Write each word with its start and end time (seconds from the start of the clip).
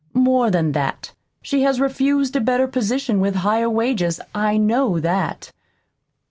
More 0.15 0.49
than 0.49 0.71
that, 0.71 1.11
she 1.43 1.61
has 1.61 1.79
refused 1.79 2.35
a 2.35 2.41
better 2.41 2.67
position 2.67 3.19
with 3.19 3.35
higher 3.45 3.69
wages 3.69 4.19
I 4.33 4.57
know 4.57 4.99
that. 4.99 5.51